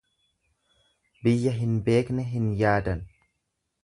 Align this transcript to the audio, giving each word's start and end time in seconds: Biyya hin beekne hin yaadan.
Biyya 1.27 1.53
hin 1.57 1.75
beekne 1.89 2.25
hin 2.31 2.47
yaadan. 2.63 3.05